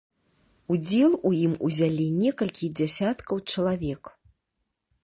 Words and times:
Удзел 0.75 1.13
у 1.29 1.33
ім 1.41 1.53
узялі 1.67 2.07
некалькі 2.23 2.71
дзясяткаў 2.81 3.45
чалавек. 3.55 4.03